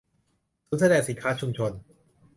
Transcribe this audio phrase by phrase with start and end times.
[0.67, 1.71] ศูนย์แสดงสินค้าชุมชน